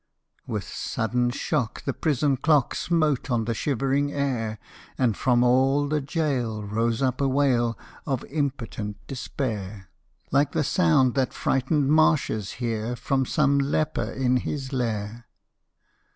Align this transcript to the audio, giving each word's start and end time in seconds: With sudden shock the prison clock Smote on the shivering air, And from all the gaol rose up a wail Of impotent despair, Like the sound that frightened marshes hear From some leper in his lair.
With 0.47 0.63
sudden 0.63 1.29
shock 1.29 1.83
the 1.83 1.93
prison 1.93 2.35
clock 2.35 2.73
Smote 2.73 3.29
on 3.29 3.45
the 3.45 3.53
shivering 3.53 4.11
air, 4.11 4.57
And 4.97 5.15
from 5.15 5.43
all 5.43 5.87
the 5.87 6.01
gaol 6.01 6.63
rose 6.63 7.03
up 7.03 7.21
a 7.21 7.27
wail 7.27 7.77
Of 8.07 8.25
impotent 8.25 8.97
despair, 9.05 9.89
Like 10.31 10.53
the 10.53 10.63
sound 10.63 11.13
that 11.13 11.33
frightened 11.33 11.89
marshes 11.91 12.53
hear 12.53 12.95
From 12.95 13.27
some 13.27 13.59
leper 13.59 14.09
in 14.11 14.37
his 14.37 14.73
lair. 14.73 15.27